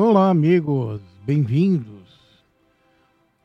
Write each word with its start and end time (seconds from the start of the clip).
Olá, 0.00 0.30
amigos, 0.30 1.00
bem-vindos. 1.26 2.46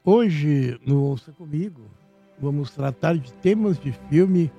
Hoje, 0.06 0.80
no 0.86 1.02
Ouça 1.02 1.32
Comigo, 1.32 1.82
vamos 2.40 2.70
tratar 2.70 3.18
de 3.18 3.34
temas 3.34 3.80
de 3.80 3.92
filme 4.08 4.52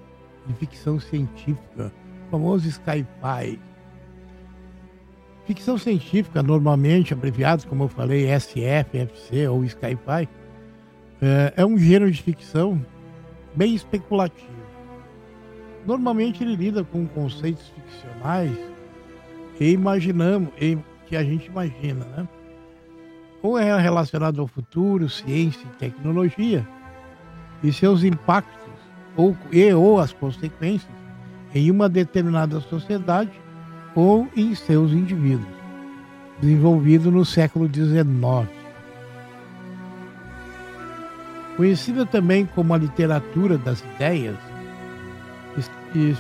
de 0.45 0.55
ficção 0.55 0.99
científica, 0.99 1.93
o 2.27 2.31
famoso 2.33 2.69
sci-fi. 2.69 3.61
Ficção 5.47 5.79
científica, 5.79 6.43
normalmente 6.43 7.15
abreviados, 7.15 7.65
como 7.65 7.85
eu 7.85 7.89
falei, 7.89 8.27
SF, 8.27 8.99
FC 8.99 9.47
ou 9.47 9.63
sci-fi, 9.63 10.29
é 11.55 11.65
um 11.65 11.79
gênero 11.79 12.11
de 12.11 12.21
ficção 12.21 12.85
bem 13.55 13.73
especulativo. 13.73 14.51
Normalmente 15.87 16.43
ele 16.43 16.57
lida 16.57 16.83
com 16.83 17.07
conceitos 17.07 17.69
ficcionais 17.69 18.59
e 19.61 19.71
imaginamos, 19.71 20.51
e 20.61 20.77
que 21.07 21.17
a 21.17 21.23
gente 21.23 21.47
imagina, 21.47 22.05
né? 22.17 22.29
Ou 23.43 23.59
é 23.59 23.79
relacionado 23.81 24.41
ao 24.41 24.47
futuro, 24.47 25.09
ciência 25.09 25.67
e 25.67 25.77
tecnologia 25.77 26.67
e 27.63 27.73
seus 27.73 28.03
impactos 28.03 28.73
ou, 29.17 29.37
e 29.53 29.73
ou 29.73 30.01
as 30.01 30.13
consequências 30.13 30.93
em 31.55 31.71
uma 31.71 31.89
determinada 31.89 32.61
sociedade 32.61 33.31
ou 33.95 34.29
em 34.37 34.55
seus 34.55 34.93
indivíduos, 34.93 35.55
desenvolvido 36.41 37.11
no 37.11 37.25
século 37.25 37.69
XIX. 37.73 38.51
Conhecida 41.57 42.05
também 42.05 42.47
como 42.47 42.75
a 42.75 42.79
literatura 42.79 43.57
das 43.57 43.81
ideias, 43.95 44.37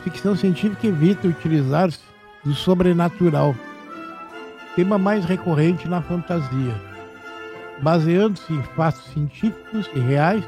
ficção 0.04 0.36
científica 0.36 0.86
evita 0.86 1.26
utilizar-se 1.26 1.98
do 2.44 2.54
sobrenatural 2.54 3.54
tema 4.74 4.98
mais 4.98 5.24
recorrente 5.24 5.88
na 5.88 6.02
fantasia, 6.02 6.74
baseando-se 7.80 8.52
em 8.52 8.62
fatos 8.76 9.04
científicos 9.12 9.88
e 9.94 10.00
reais 10.00 10.44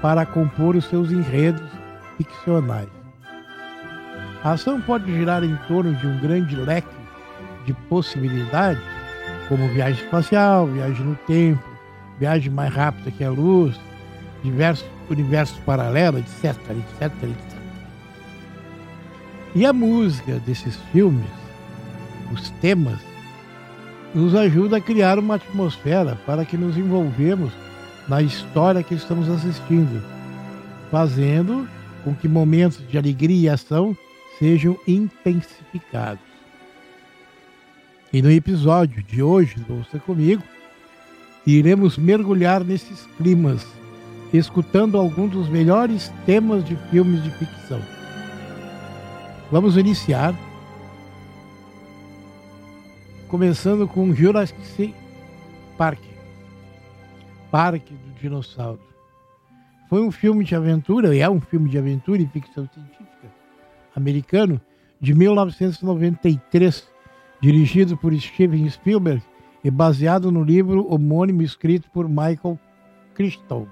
para 0.00 0.26
compor 0.26 0.76
os 0.76 0.84
seus 0.86 1.10
enredos 1.10 1.68
ficcionais. 2.16 2.88
A 4.42 4.52
ação 4.52 4.80
pode 4.80 5.10
girar 5.12 5.42
em 5.42 5.56
torno 5.68 5.94
de 5.94 6.06
um 6.06 6.20
grande 6.20 6.54
leque 6.56 6.94
de 7.64 7.72
possibilidades, 7.88 8.82
como 9.48 9.68
viagem 9.68 10.04
espacial, 10.04 10.66
viagem 10.66 11.04
no 11.04 11.16
tempo, 11.26 11.62
viagem 12.18 12.52
mais 12.52 12.72
rápida 12.72 13.10
que 13.10 13.24
a 13.24 13.30
luz, 13.30 13.78
diversos 14.42 14.86
universos 15.08 15.58
paralelos, 15.60 16.20
etc, 16.20 16.54
etc, 16.70 17.02
etc. 17.22 17.54
E 19.54 19.64
a 19.64 19.72
música 19.72 20.38
desses 20.40 20.76
filmes, 20.92 21.30
os 22.32 22.50
temas, 22.60 22.98
nos 24.14 24.34
ajuda 24.34 24.76
a 24.76 24.80
criar 24.80 25.18
uma 25.18 25.34
atmosfera 25.34 26.16
para 26.24 26.44
que 26.44 26.56
nos 26.56 26.78
envolvemos 26.78 27.52
na 28.08 28.22
história 28.22 28.82
que 28.82 28.94
estamos 28.94 29.28
assistindo, 29.28 30.02
fazendo 30.90 31.68
com 32.04 32.14
que 32.14 32.28
momentos 32.28 32.86
de 32.86 32.96
alegria 32.96 33.50
e 33.50 33.52
ação 33.52 33.96
sejam 34.38 34.78
intensificados. 34.86 36.22
E 38.12 38.22
no 38.22 38.30
episódio 38.30 39.02
de 39.02 39.22
hoje 39.22 39.56
Ouça 39.68 39.98
Comigo, 39.98 40.42
iremos 41.44 41.98
mergulhar 41.98 42.62
nesses 42.62 43.08
climas, 43.16 43.66
escutando 44.32 44.96
alguns 44.96 45.32
dos 45.32 45.48
melhores 45.48 46.12
temas 46.24 46.64
de 46.64 46.76
filmes 46.90 47.22
de 47.24 47.30
ficção. 47.30 47.80
Vamos 49.50 49.76
iniciar 49.76 50.34
começando 53.34 53.88
com 53.88 54.14
Jurassic 54.14 54.94
Park, 55.76 55.98
Parque 57.50 57.92
do 57.92 58.20
Dinossauro. 58.20 58.78
Foi 59.90 60.02
um 60.02 60.12
filme 60.12 60.44
de 60.44 60.54
aventura, 60.54 61.16
e 61.16 61.18
é 61.18 61.28
um 61.28 61.40
filme 61.40 61.68
de 61.68 61.76
aventura 61.76 62.22
e 62.22 62.28
ficção 62.28 62.68
científica 62.72 63.34
americano 63.96 64.60
de 65.00 65.12
1993, 65.14 66.88
dirigido 67.40 67.96
por 67.96 68.14
Steven 68.14 68.70
Spielberg 68.70 69.20
e 69.64 69.68
baseado 69.68 70.30
no 70.30 70.44
livro 70.44 70.86
homônimo 70.88 71.42
escrito 71.42 71.90
por 71.90 72.08
Michael 72.08 72.56
Crichton. 73.16 73.66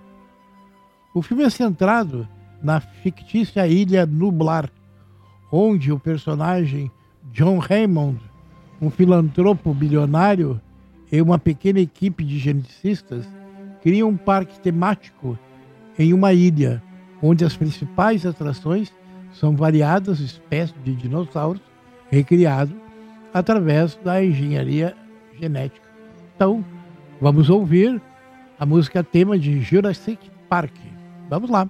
O 1.15 1.23
filme 1.23 1.45
é 1.45 1.51
centrado 1.51 2.27
na 2.61 2.81
fictícia 2.81 3.65
ilha 3.69 4.07
Nublar, 4.07 4.69
onde 5.53 5.93
o 5.93 6.01
personagem 6.01 6.91
John 7.31 7.59
Raymond 7.59 8.32
um 8.83 8.91
filantropo 8.91 9.73
bilionário 9.73 10.61
e 11.11 11.23
uma 11.23 11.39
pequena 11.39 11.79
equipe 11.79 12.25
de 12.25 12.37
geneticistas 12.39 13.25
criam 13.81 14.09
um 14.09 14.17
parque 14.17 14.59
temático 14.59 15.39
em 15.97 16.13
uma 16.13 16.33
ilha, 16.33 16.83
onde 17.23 17.45
as 17.45 17.57
principais 17.57 18.27
atrações 18.27 18.93
são 19.33 19.55
variadas 19.55 20.19
espécies 20.19 20.75
de 20.85 20.95
dinossauros 20.97 21.63
recriados 22.11 22.75
através 23.33 23.95
da 24.05 24.23
engenharia 24.23 24.97
genética. 25.39 25.89
Então, 26.35 26.65
vamos 27.21 27.49
ouvir 27.49 28.03
a 28.59 28.67
música 28.67 29.05
tema 29.05 29.39
de 29.39 29.61
Jurassic 29.61 30.19
Park. 30.49 30.75
Vamos 31.31 31.49
lá. 31.49 31.69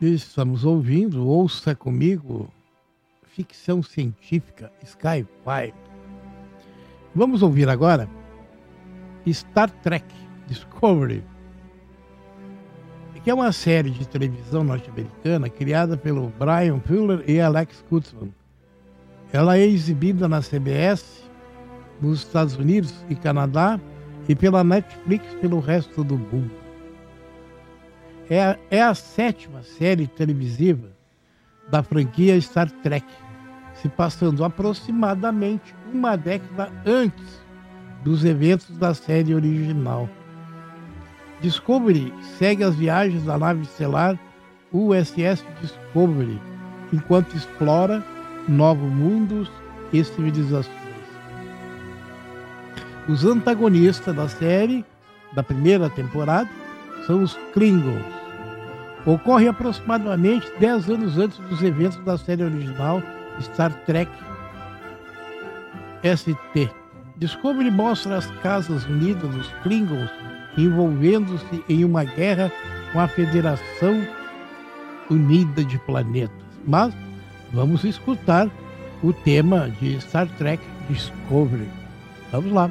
Estamos 0.00 0.64
ouvindo, 0.64 1.28
ouça 1.28 1.74
comigo, 1.74 2.48
ficção 3.22 3.82
científica 3.82 4.72
Sci-Fi. 4.82 5.74
Vamos 7.14 7.42
ouvir 7.42 7.68
agora 7.68 8.08
Star 9.28 9.70
Trek 9.82 10.06
Discovery, 10.46 11.22
que 13.22 13.28
é 13.28 13.34
uma 13.34 13.52
série 13.52 13.90
de 13.90 14.08
televisão 14.08 14.64
norte-americana 14.64 15.50
criada 15.50 15.98
pelo 15.98 16.32
Brian 16.38 16.80
Fuller 16.80 17.22
e 17.28 17.38
Alex 17.38 17.84
Kurtzman. 17.86 18.32
Ela 19.30 19.58
é 19.58 19.66
exibida 19.66 20.26
na 20.26 20.40
CBS, 20.40 21.28
nos 22.00 22.20
Estados 22.20 22.56
Unidos 22.56 23.04
e 23.10 23.14
Canadá 23.14 23.78
e 24.26 24.34
pela 24.34 24.64
Netflix 24.64 25.26
pelo 25.42 25.60
resto 25.60 26.02
do 26.02 26.16
mundo. 26.16 26.59
É 28.30 28.40
a, 28.40 28.56
é 28.70 28.80
a 28.80 28.94
sétima 28.94 29.64
série 29.64 30.06
televisiva 30.06 30.88
da 31.68 31.82
franquia 31.82 32.40
Star 32.40 32.70
Trek, 32.70 33.04
se 33.74 33.88
passando 33.88 34.44
aproximadamente 34.44 35.74
uma 35.92 36.16
década 36.16 36.70
antes 36.86 37.42
dos 38.04 38.24
eventos 38.24 38.70
da 38.78 38.94
série 38.94 39.34
original. 39.34 40.08
Discovery 41.40 42.14
segue 42.38 42.62
as 42.62 42.76
viagens 42.76 43.24
da 43.24 43.36
nave 43.36 43.62
estelar 43.62 44.16
USS 44.72 45.44
Discovery, 45.60 46.40
enquanto 46.92 47.36
explora 47.36 48.04
novos 48.46 48.88
mundos 48.92 49.50
e 49.92 50.04
civilizações. 50.04 50.70
Os 53.08 53.24
antagonistas 53.24 54.14
da 54.14 54.28
série, 54.28 54.84
da 55.32 55.42
primeira 55.42 55.90
temporada, 55.90 56.48
são 57.06 57.24
os 57.24 57.36
Klingons, 57.52 58.19
ocorre 59.06 59.48
aproximadamente 59.48 60.50
10 60.58 60.90
anos 60.90 61.18
antes 61.18 61.38
dos 61.38 61.62
eventos 61.62 61.98
da 62.04 62.18
série 62.18 62.44
original 62.44 63.02
Star 63.40 63.72
Trek 63.84 64.10
ST. 66.02 66.70
Discovery 67.16 67.70
mostra 67.70 68.16
as 68.16 68.26
Casas 68.42 68.86
Unidas 68.86 69.30
dos 69.30 69.48
Klingons 69.62 70.10
envolvendo-se 70.56 71.64
em 71.68 71.84
uma 71.84 72.04
guerra 72.04 72.50
com 72.92 73.00
a 73.00 73.08
Federação 73.08 74.06
Unida 75.10 75.64
de 75.64 75.78
Planetas. 75.80 76.30
Mas 76.66 76.94
vamos 77.52 77.84
escutar 77.84 78.48
o 79.02 79.12
tema 79.12 79.70
de 79.80 80.00
Star 80.00 80.28
Trek 80.38 80.62
Discovery. 80.88 81.68
Vamos 82.32 82.52
lá. 82.52 82.70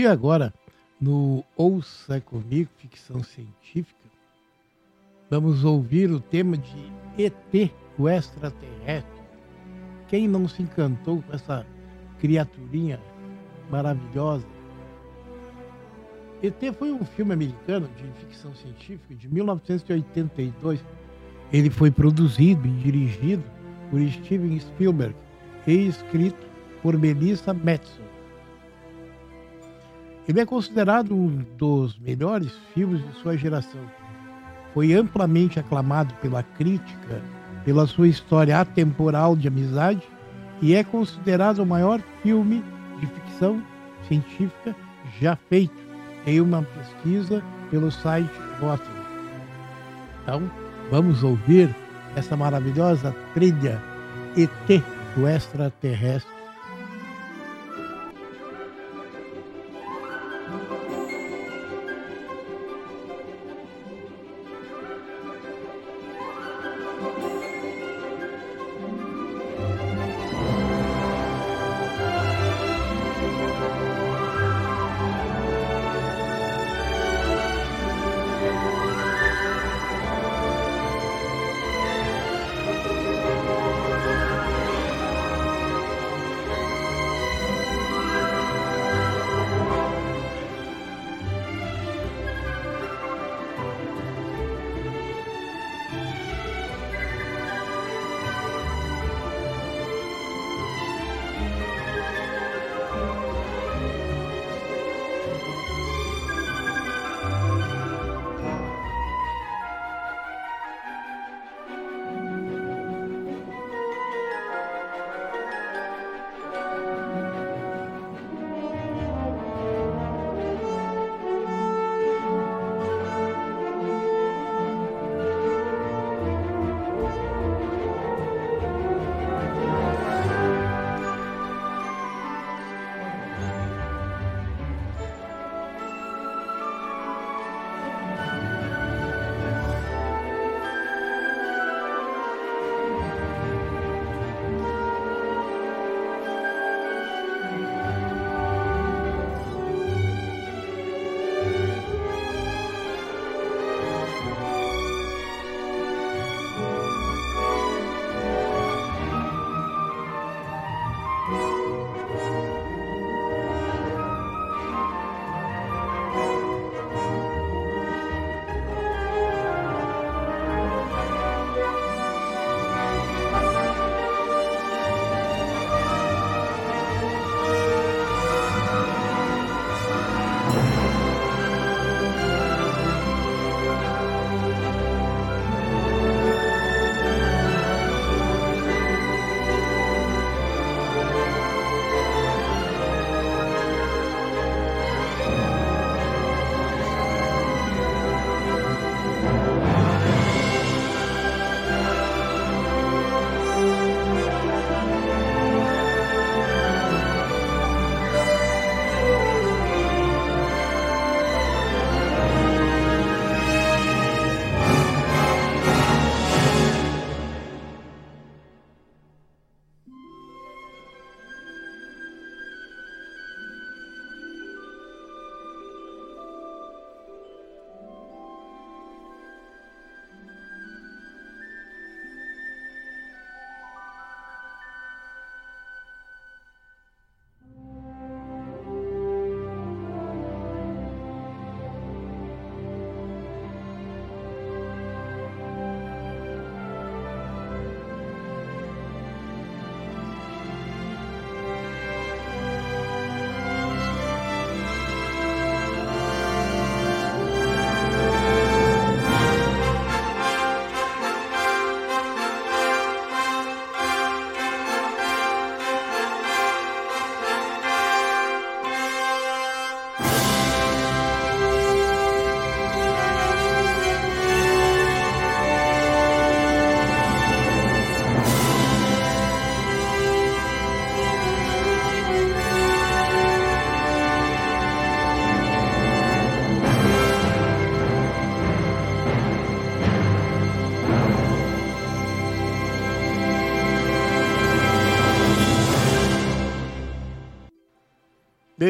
E 0.00 0.06
agora, 0.06 0.50
no 0.98 1.44
Ouça 1.54 2.22
Comigo, 2.22 2.70
ficção 2.78 3.22
científica, 3.22 4.00
vamos 5.28 5.62
ouvir 5.62 6.10
o 6.10 6.18
tema 6.18 6.56
de 6.56 6.90
ET, 7.18 7.70
o 7.98 8.08
extraterrestre. 8.08 9.20
Quem 10.08 10.26
não 10.26 10.48
se 10.48 10.62
encantou 10.62 11.20
com 11.20 11.34
essa 11.34 11.66
criaturinha 12.18 12.98
maravilhosa? 13.70 14.46
ET 16.42 16.58
foi 16.78 16.92
um 16.92 17.04
filme 17.04 17.34
americano 17.34 17.86
de 17.94 18.04
ficção 18.24 18.54
científica 18.54 19.14
de 19.14 19.28
1982. 19.28 20.82
Ele 21.52 21.68
foi 21.68 21.90
produzido 21.90 22.66
e 22.66 22.70
dirigido 22.70 23.44
por 23.90 24.00
Steven 24.00 24.58
Spielberg 24.60 25.14
e 25.66 25.88
escrito 25.88 26.46
por 26.80 26.96
Melissa 26.96 27.52
Matson. 27.52 28.09
Ele 30.30 30.38
é 30.38 30.46
considerado 30.46 31.12
um 31.12 31.44
dos 31.58 31.98
melhores 31.98 32.52
filmes 32.72 33.04
de 33.04 33.12
sua 33.14 33.36
geração. 33.36 33.80
Foi 34.72 34.92
amplamente 34.92 35.58
aclamado 35.58 36.14
pela 36.22 36.40
crítica 36.40 37.20
pela 37.64 37.84
sua 37.84 38.06
história 38.06 38.60
atemporal 38.60 39.34
de 39.34 39.48
amizade 39.48 40.08
e 40.62 40.72
é 40.72 40.84
considerado 40.84 41.58
o 41.58 41.66
maior 41.66 42.00
filme 42.22 42.62
de 43.00 43.08
ficção 43.08 43.60
científica 44.06 44.76
já 45.20 45.34
feito 45.34 45.74
em 46.24 46.40
uma 46.40 46.62
pesquisa 46.62 47.42
pelo 47.68 47.90
site 47.90 48.30
Rotten. 48.60 48.86
Então, 50.22 50.48
vamos 50.92 51.24
ouvir 51.24 51.74
essa 52.14 52.36
maravilhosa 52.36 53.12
trilha 53.34 53.82
ET 54.36 54.80
do 55.16 55.26
extraterrestre 55.26 56.39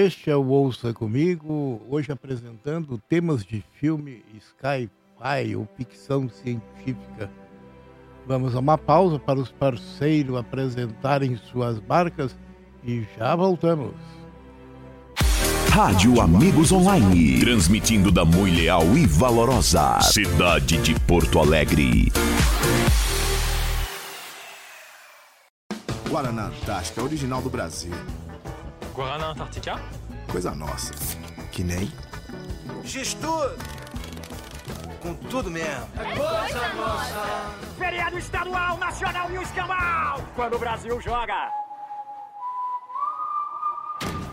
Deixa 0.02 0.34
o 0.38 0.48
Ouça 0.48 0.94
Comigo, 0.94 1.82
hoje 1.86 2.10
apresentando 2.10 2.96
temas 3.06 3.44
de 3.44 3.62
filme 3.78 4.24
sci-fi 4.58 5.54
ou 5.54 5.68
ficção 5.76 6.26
científica. 6.26 7.30
Vamos 8.26 8.56
a 8.56 8.60
uma 8.60 8.78
pausa 8.78 9.18
para 9.18 9.38
os 9.38 9.52
parceiros 9.52 10.38
apresentarem 10.38 11.36
suas 11.36 11.78
marcas 11.86 12.34
e 12.82 13.06
já 13.18 13.36
voltamos. 13.36 13.92
Rádio 15.68 16.18
Amigos 16.18 16.72
Online, 16.72 17.38
transmitindo 17.40 18.10
da 18.10 18.24
Mui 18.24 18.50
Leal 18.50 18.96
e 18.96 19.04
Valorosa, 19.04 20.00
cidade 20.00 20.78
de 20.78 20.98
Porto 21.00 21.38
Alegre. 21.38 22.10
Guaraná 26.08 26.46
Antártica, 26.46 27.02
original 27.02 27.42
do 27.42 27.50
Brasil. 27.50 27.92
Guaraná 28.94 29.29
Antártica? 29.29 29.81
Coisa 30.31 30.55
nossa. 30.55 30.92
Que 31.53 31.62
nem. 31.62 31.92
Gestor! 32.85 33.57
Com 35.00 35.14
tudo 35.14 35.50
mesmo. 35.50 35.88
É 35.96 36.16
coisa 36.16 36.68
nossa! 36.74 37.50
Feriado 37.79 38.18
estadual, 38.18 38.76
nacional 38.76 39.31
e 39.31 39.38
o 39.38 39.42
escambau! 39.42 40.22
Quando 40.37 40.57
o 40.57 40.59
Brasil 40.59 41.00
joga! 41.00 41.50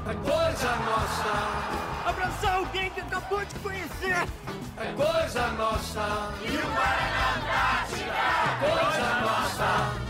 É 0.09 0.13
coisa 0.13 0.75
nossa! 0.75 2.09
Abraçar 2.09 2.55
alguém 2.55 2.89
que 2.89 2.99
acabou 2.99 3.43
de 3.45 3.55
conhecer! 3.55 4.27
É 4.77 4.93
coisa 4.95 5.47
nossa! 5.51 6.33
E 6.41 6.57
o 6.57 6.61
Guaraná 6.61 7.35
Antártica! 7.37 8.11
É 8.11 8.69
coisa 8.69 9.21
nossa! 9.21 10.06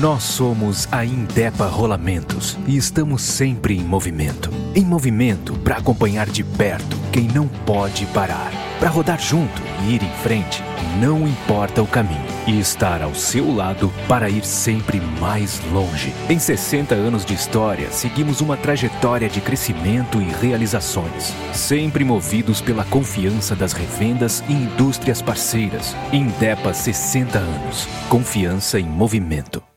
Nós 0.00 0.22
somos 0.22 0.86
a 0.92 1.04
Indepa 1.04 1.66
Rolamentos 1.66 2.56
e 2.68 2.76
estamos 2.76 3.20
sempre 3.20 3.76
em 3.76 3.80
movimento. 3.80 4.48
Em 4.72 4.84
movimento 4.84 5.54
para 5.58 5.78
acompanhar 5.78 6.28
de 6.28 6.44
perto 6.44 6.96
quem 7.10 7.26
não 7.26 7.48
pode 7.48 8.06
parar. 8.06 8.52
Para 8.78 8.90
rodar 8.90 9.20
junto 9.20 9.60
e 9.82 9.96
ir 9.96 10.02
em 10.04 10.12
frente, 10.22 10.62
não 11.00 11.26
importa 11.26 11.82
o 11.82 11.86
caminho. 11.86 12.24
E 12.46 12.60
estar 12.60 13.02
ao 13.02 13.12
seu 13.12 13.52
lado 13.52 13.92
para 14.06 14.30
ir 14.30 14.44
sempre 14.44 15.00
mais 15.20 15.60
longe. 15.72 16.14
Em 16.30 16.38
60 16.38 16.94
anos 16.94 17.24
de 17.24 17.34
história, 17.34 17.90
seguimos 17.90 18.40
uma 18.40 18.56
trajetória 18.56 19.28
de 19.28 19.40
crescimento 19.40 20.22
e 20.22 20.30
realizações. 20.30 21.34
Sempre 21.52 22.04
movidos 22.04 22.60
pela 22.60 22.84
confiança 22.84 23.56
das 23.56 23.72
revendas 23.72 24.44
e 24.48 24.52
indústrias 24.52 25.20
parceiras. 25.20 25.96
Indepa 26.12 26.72
60 26.72 27.36
anos. 27.36 27.88
Confiança 28.08 28.78
em 28.78 28.86
movimento. 28.86 29.67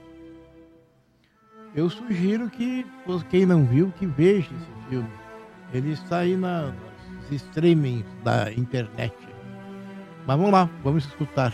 Eu 1.75 1.91
sugiro 1.91 2.49
que 2.49 2.87
quem 3.29 3.45
não 3.45 3.65
viu, 3.67 3.93
que 3.99 4.07
veja 4.07 4.49
esse 4.55 4.89
filme. 4.89 5.11
Ele 5.75 5.93
está 5.93 6.19
aí 6.19 6.37
nos 6.37 6.73
streamings 7.31 8.07
da 8.25 8.51
internet. 8.53 9.15
Mas 10.27 10.37
vamos 10.37 10.53
lá, 10.53 10.71
vamos 10.83 11.05
escutar. 11.05 11.53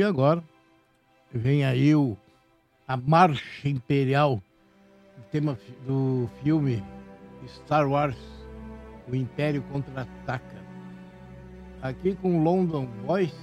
E 0.00 0.02
agora 0.02 0.42
vem 1.30 1.62
aí 1.62 1.94
o, 1.94 2.16
a 2.88 2.96
Marcha 2.96 3.68
Imperial, 3.68 4.42
o 5.18 5.20
tema 5.30 5.58
do 5.86 6.26
filme 6.42 6.82
Star 7.46 7.86
Wars, 7.86 8.16
O 9.06 9.14
Império 9.14 9.60
Contra-Ataca. 9.70 10.56
Aqui 11.82 12.14
com 12.14 12.42
London 12.42 12.88
Voices 13.04 13.36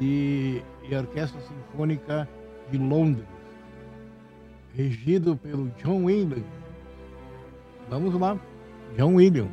e, 0.00 0.60
e 0.90 0.92
Orquestra 0.92 1.40
Sinfônica 1.42 2.28
de 2.68 2.78
Londres, 2.78 3.28
regido 4.74 5.36
pelo 5.36 5.68
John 5.80 6.06
Williams. 6.06 6.42
Vamos 7.88 8.12
lá, 8.14 8.36
John 8.98 9.14
Williams. 9.14 9.52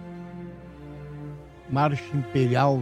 Marcha 1.70 2.18
Imperial 2.18 2.82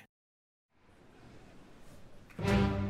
Thank 2.43 2.75
you. 2.75 2.80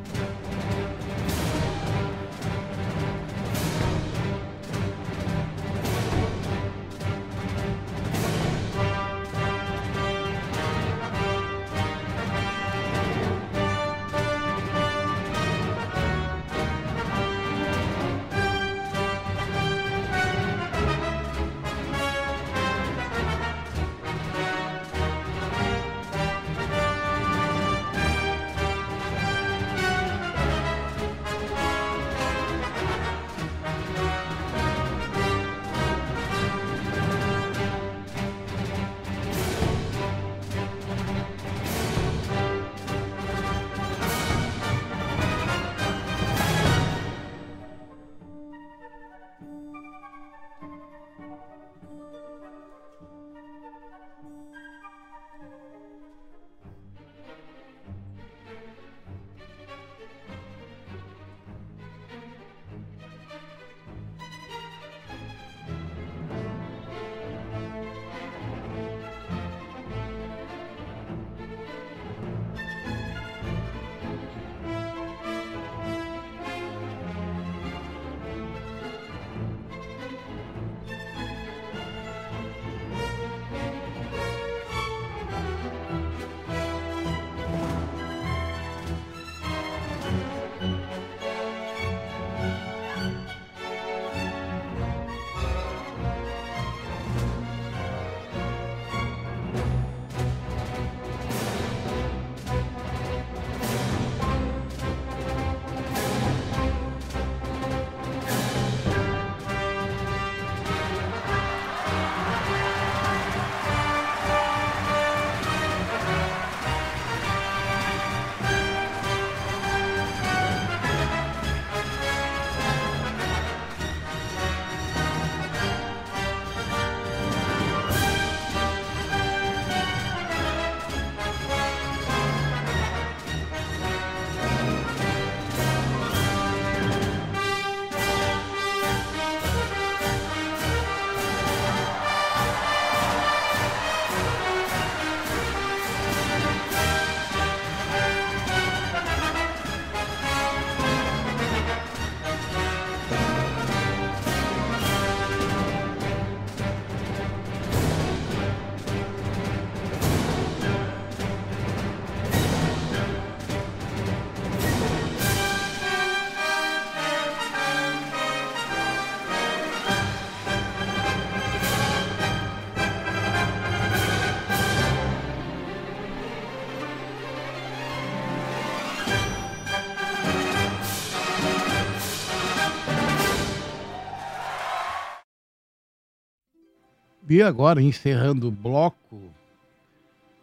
E 187.32 187.40
agora, 187.40 187.80
encerrando 187.80 188.48
o 188.48 188.50
bloco, 188.50 189.16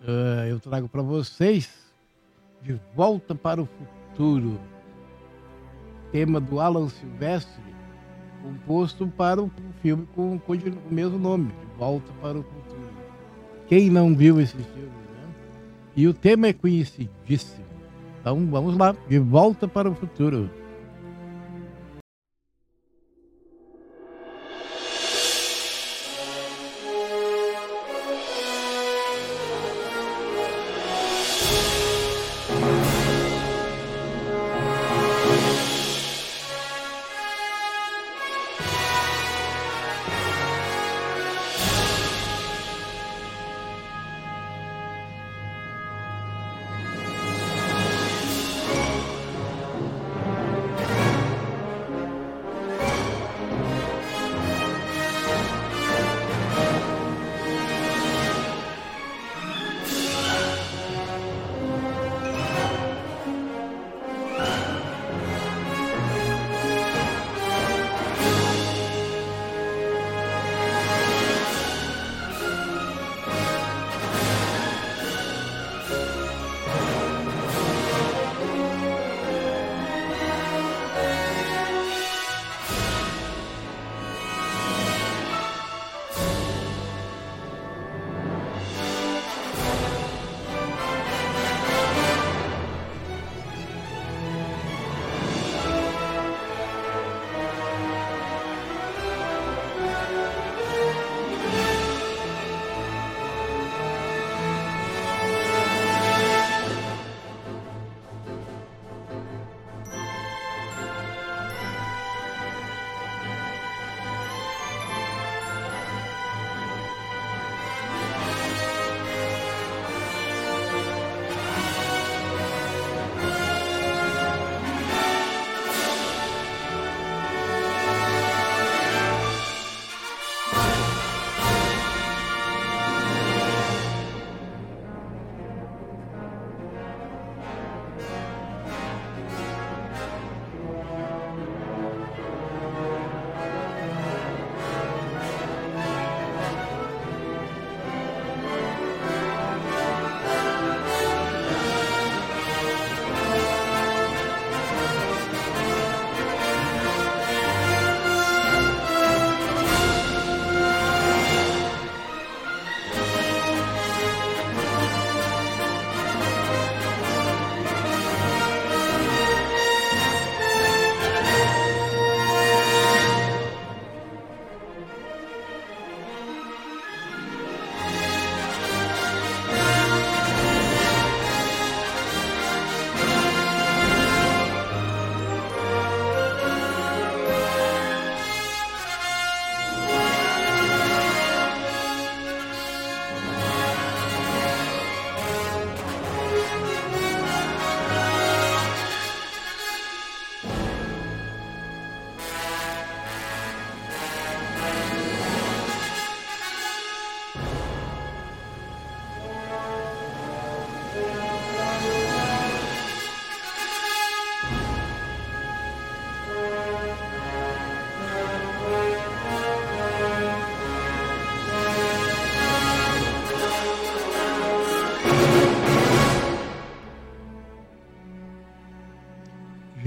uh, 0.01 0.45
eu 0.49 0.59
trago 0.59 0.89
para 0.89 1.03
vocês 1.03 1.69
De 2.63 2.81
Volta 2.95 3.35
para 3.35 3.61
o 3.61 3.67
Futuro, 3.67 4.59
tema 6.11 6.39
do 6.39 6.59
Alan 6.59 6.89
Silvestre, 6.89 7.61
composto 8.41 9.05
para 9.05 9.39
um 9.39 9.51
filme 9.83 10.07
com, 10.15 10.39
com 10.39 10.53
o 10.53 10.57
mesmo 10.91 11.19
nome, 11.19 11.51
De 11.51 11.77
Volta 11.77 12.11
para 12.23 12.39
o 12.39 12.41
Futuro. 12.41 12.89
Quem 13.67 13.91
não 13.91 14.15
viu 14.15 14.41
esse 14.41 14.57
filme, 14.57 14.89
né? 14.89 15.35
E 15.95 16.07
o 16.07 16.13
tema 16.15 16.47
é 16.47 16.53
conhecidíssimo. 16.53 17.67
Então 18.19 18.47
vamos 18.47 18.75
lá, 18.75 18.95
De 19.07 19.19
Volta 19.19 19.67
para 19.67 19.91
o 19.91 19.93
Futuro. 19.93 20.49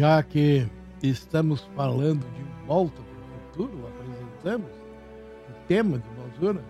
já 0.02 0.20
que 0.20 0.66
estamos 1.00 1.60
falando 1.76 2.26
de 2.34 2.66
volta 2.66 3.00
para 3.00 3.62
o 3.62 3.68
futuro, 3.68 3.86
apresentamos 3.86 4.68
o 5.48 5.66
tema 5.68 5.96
de 5.96 6.04
Mozuna, 6.18 6.64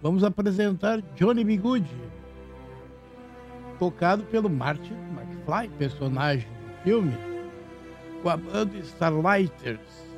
vamos 0.00 0.24
apresentar 0.24 1.02
Johnny 1.14 1.44
Bigode, 1.44 1.94
tocado 3.78 4.22
pelo 4.24 4.48
Martin 4.48 4.94
McFly, 5.12 5.68
personagem 5.76 6.48
do 6.48 6.82
filme, 6.84 7.14
com 8.22 8.30
a 8.30 8.36
banda 8.38 8.78
Starlighters. 8.78 10.08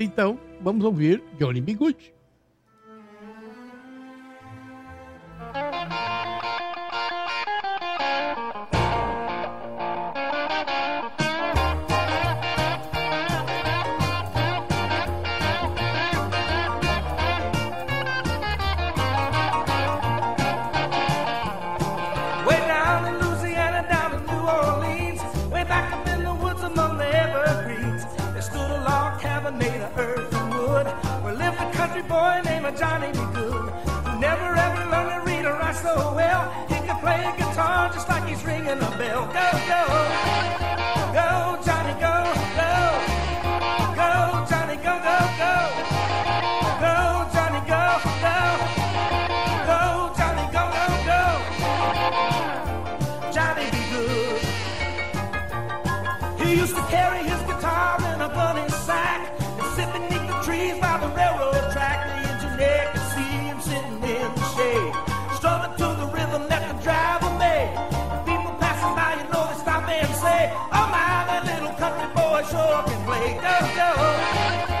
Então, 0.00 0.40
vamos 0.62 0.86
ouvir 0.86 1.22
Johnny 1.38 1.60
Bigode. 1.60 2.14
Talkin' 72.52 72.92
can 72.92 73.04
play 73.06 73.34
dodo. 73.40 74.71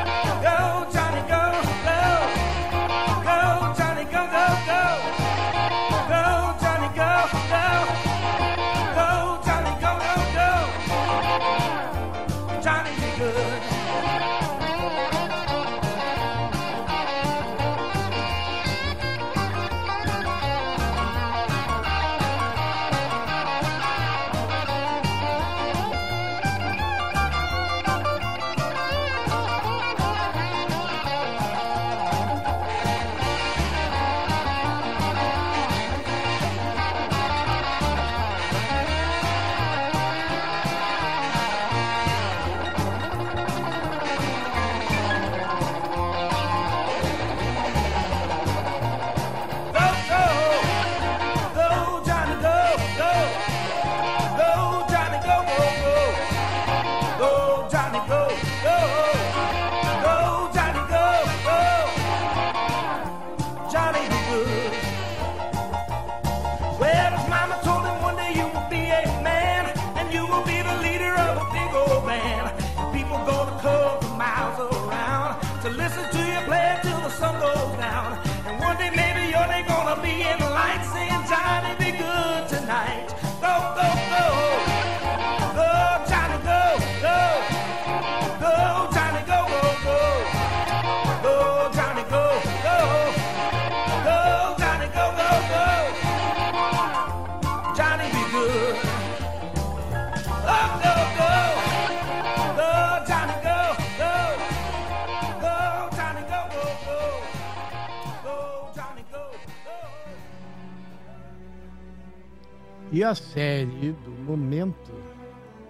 E 112.92 113.02
a 113.02 113.14
série 113.14 113.92
do 114.04 114.10
momento, 114.10 114.92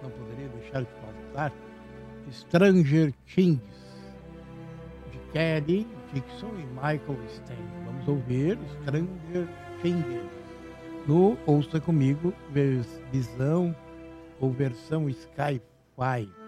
não 0.01 0.09
poderia 0.09 0.49
deixar 0.49 0.81
de 0.81 0.89
faltar, 0.99 1.53
Stranger 2.29 3.13
Things, 3.33 3.61
de 5.09 5.17
Kelly 5.31 5.87
Dixon 6.13 6.51
e 6.59 6.65
Michael 6.65 7.17
Stein. 7.29 7.57
Vamos 7.85 8.07
ouvir 8.09 8.59
Stranger 8.81 9.47
Things. 9.81 10.29
No 11.07 11.37
Ouça 11.45 11.79
Comigo, 11.79 12.33
visão 13.09 13.73
ou 14.41 14.51
versão 14.51 15.09
Sky-Fi. 15.09 16.42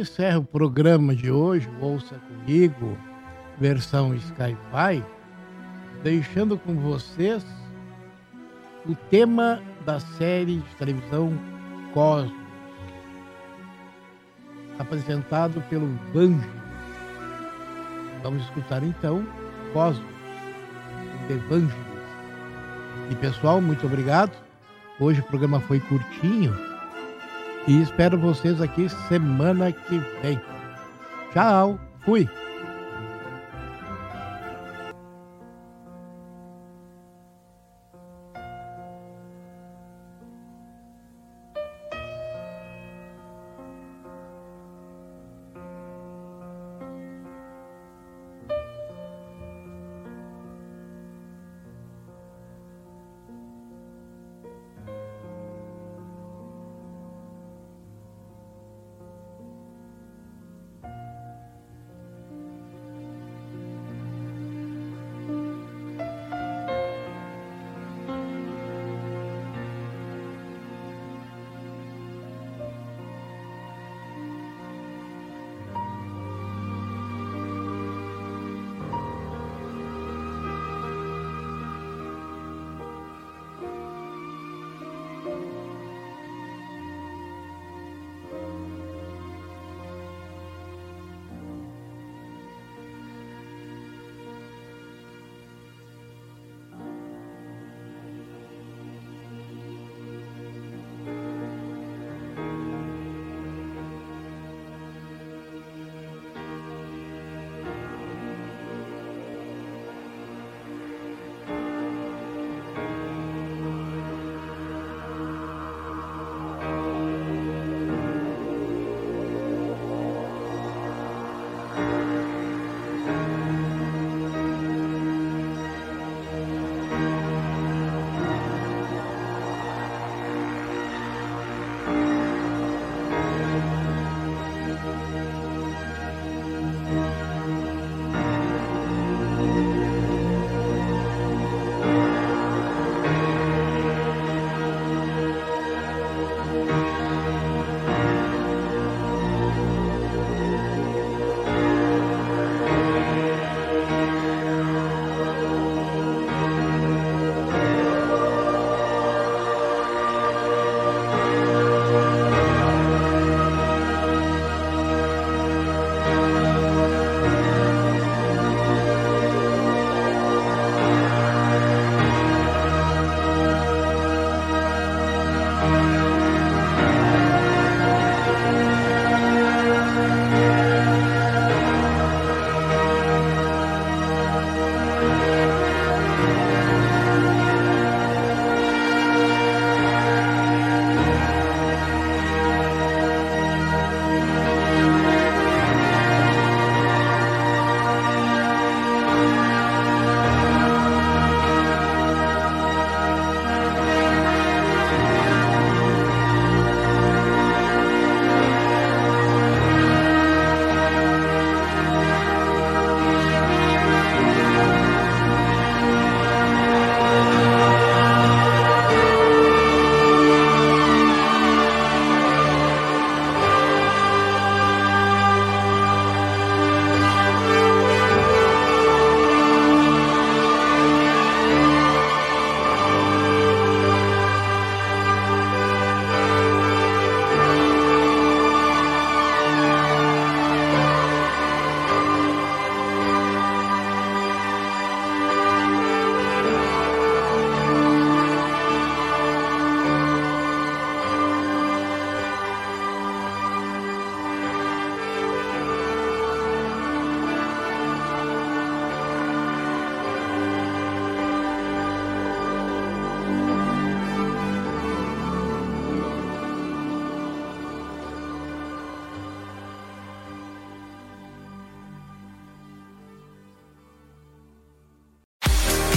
Encerra 0.00 0.38
o 0.38 0.44
programa 0.44 1.14
de 1.14 1.30
hoje, 1.30 1.68
Ouça 1.80 2.14
Comigo, 2.16 2.96
versão 3.58 4.14
Skype, 4.14 5.04
deixando 6.02 6.56
com 6.56 6.74
vocês 6.76 7.44
o 8.86 8.94
tema 8.94 9.62
da 9.84 10.00
série 10.00 10.56
de 10.56 10.74
televisão 10.76 11.38
Cosmos, 11.92 12.32
apresentado 14.78 15.60
pelo 15.68 15.86
Banjo. 16.14 16.48
Vamos 18.22 18.42
escutar 18.44 18.82
então 18.82 19.26
Cosmos, 19.74 20.06
The 21.28 21.34
Evangelist. 21.34 21.76
E 23.10 23.14
pessoal, 23.16 23.60
muito 23.60 23.84
obrigado. 23.84 24.32
Hoje 24.98 25.20
o 25.20 25.24
programa 25.24 25.60
foi 25.60 25.78
curtinho 25.80 26.69
e 27.66 27.82
espero 27.82 28.18
vocês 28.18 28.60
aqui 28.60 28.88
semana 29.08 29.72
que 29.72 29.98
vem. 30.22 30.40
Tchau, 31.32 31.78
fui. 32.00 32.28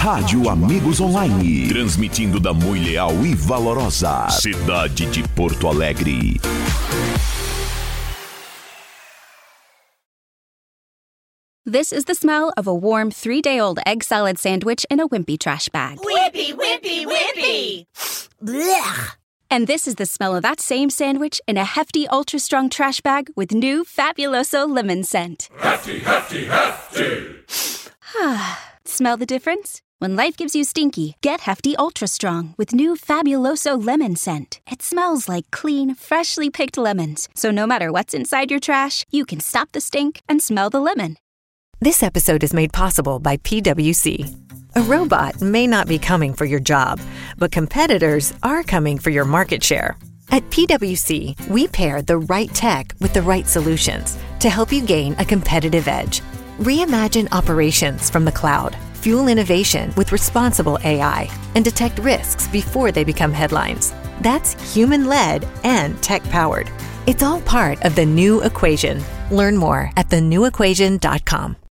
Rádio 0.04 0.50
Amigos 0.50 1.00
Online. 1.00 1.70
Transmitindo 1.70 2.38
da 2.38 2.54
muito 2.54 2.84
leal 2.84 3.26
e 3.26 3.34
valorosa 3.34 4.28
cidade 4.30 5.06
de 5.06 5.26
Porto 5.30 5.70
Alegre. 5.70 6.42
This 11.66 11.94
is 11.94 12.04
the 12.04 12.14
smell 12.14 12.52
of 12.58 12.68
a 12.68 12.74
warm 12.74 13.12
three 13.12 13.42
day 13.42 13.62
old 13.62 13.80
egg 13.86 14.04
salad 14.04 14.38
sandwich 14.38 14.86
in 14.92 15.00
a 15.00 15.08
wimpy 15.08 15.38
trash 15.40 15.70
bag. 15.70 16.00
Wimpy, 16.00 16.54
wimpy, 16.54 17.06
wimpy! 17.06 17.86
Blech! 18.44 19.16
And 19.50 19.68
this 19.68 19.88
is 19.88 19.96
the 19.96 20.06
smell 20.06 20.36
of 20.36 20.42
that 20.42 20.60
same 20.60 20.90
sandwich 20.90 21.40
in 21.48 21.56
a 21.56 21.64
hefty, 21.64 22.10
ultra 22.10 22.40
strong 22.40 22.70
trash 22.70 23.00
bag 23.00 23.30
with 23.38 23.54
new 23.54 23.86
Fabuloso 23.86 24.68
lemon 24.68 25.06
scent. 25.06 25.48
Hefty, 25.60 26.00
hefty, 26.00 26.48
hefty. 26.48 27.36
Smell 28.86 29.16
the 29.16 29.26
difference? 29.26 29.82
When 30.04 30.18
life 30.18 30.36
gives 30.36 30.54
you 30.54 30.66
stinky, 30.66 31.16
get 31.22 31.40
Hefty 31.40 31.78
Ultra 31.78 32.10
Strong 32.10 32.56
with 32.58 32.74
new 32.74 32.96
Fabuloso 32.96 33.82
lemon 33.82 34.18
scent. 34.18 34.60
It 34.70 34.82
smells 34.82 35.30
like 35.30 35.50
clean, 35.52 35.96
freshly 35.96 36.50
picked 36.50 36.78
lemons. 36.78 37.30
So 37.36 37.52
no 37.52 37.66
matter 37.66 37.90
what's 37.90 38.14
inside 38.14 38.52
your 38.52 38.60
trash, 38.60 39.06
you 39.12 39.26
can 39.26 39.40
stop 39.40 39.70
the 39.72 39.80
stink 39.80 40.22
and 40.28 40.42
smell 40.42 40.70
the 40.70 40.82
lemon. 40.82 41.16
This 41.80 42.04
episode 42.04 42.44
is 42.44 42.54
made 42.54 42.74
possible 42.74 43.20
by 43.20 43.38
PWC. 43.38 44.76
A 44.76 44.82
robot 44.82 45.42
may 45.42 45.66
not 45.68 45.88
be 45.88 46.00
coming 46.00 46.34
for 46.34 46.44
your 46.44 46.60
job, 46.60 47.00
but 47.38 47.54
competitors 47.54 48.34
are 48.44 48.62
coming 48.62 49.00
for 49.00 49.10
your 49.10 49.24
market 49.24 49.64
share. 49.64 49.98
At 50.32 50.44
PWC, 50.50 51.48
we 51.48 51.70
pair 51.70 52.02
the 52.02 52.18
right 52.18 52.54
tech 52.54 52.94
with 53.00 53.14
the 53.14 53.22
right 53.22 53.48
solutions 53.48 54.18
to 54.42 54.50
help 54.50 54.74
you 54.74 54.86
gain 54.86 55.16
a 55.18 55.24
competitive 55.24 55.88
edge. 55.88 56.20
Reimagine 56.60 57.28
operations 57.32 58.10
from 58.12 58.26
the 58.26 58.32
cloud, 58.32 58.76
fuel 58.96 59.28
innovation 59.28 59.92
with 59.98 60.12
responsible 60.12 60.78
AI, 60.84 61.30
and 61.56 61.66
detect 61.66 61.98
risks 62.00 62.48
before 62.48 62.92
they 62.92 63.04
become 63.04 63.34
headlines. 63.34 63.92
That's 64.22 64.54
human 64.74 65.08
led 65.08 65.48
and 65.64 66.02
tech 66.04 66.24
powered. 66.26 66.70
It's 67.08 67.24
all 67.24 67.42
part 67.42 67.84
of 67.84 67.96
the 67.96 68.06
new 68.06 68.44
equation. 68.44 69.04
Learn 69.32 69.58
more 69.58 69.92
at 69.98 70.10
thenewequation.com. 70.10 71.58